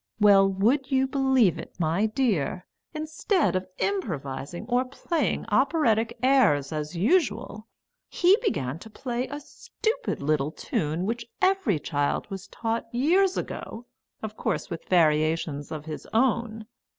[0.19, 2.65] Well, would you believe it, my dear!
[2.91, 7.67] instead of improvising or playing operatic airs as usual,
[8.09, 13.85] he began to play a stupid little tune which every child was taught years ago,
[14.23, 16.65] of course with variations of his own.